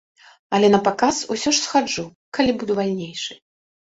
[0.57, 2.05] Але на паказ ўсё ж схаджу,
[2.37, 3.33] калі буду вальнейшы.